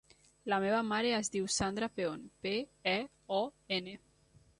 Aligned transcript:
La 0.51 0.57
meva 0.61 0.77
mare 0.91 1.11
es 1.17 1.29
diu 1.35 1.49
Sandra 1.55 1.89
Peon: 1.99 2.23
pe, 2.47 2.53
e, 2.93 2.95
o, 3.41 3.43
ena. 3.79 3.95